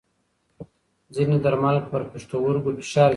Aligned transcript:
ځینې 1.15 1.37
درمل 1.43 1.77
پر 1.89 2.01
پښتورګو 2.11 2.69
فشار 2.77 2.81
زیاتوي. 2.81 3.09